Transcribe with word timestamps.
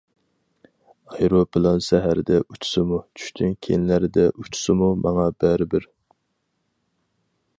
ئايروپىلان 1.15 1.83
سەھەردە 1.87 2.39
ئۇچسىمۇ، 2.53 2.97
چۈشتىن 3.21 3.53
كېيىنلەردە 3.67 4.25
ئۇچسىمۇ 4.31 4.89
ماڭا 5.05 5.29
بەرىبىر. 5.45 5.89